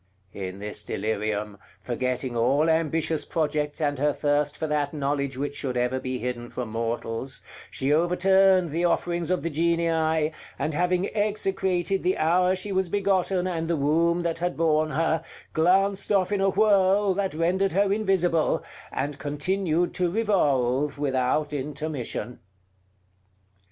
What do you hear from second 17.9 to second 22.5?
invisible, and continued to revolve without intermission.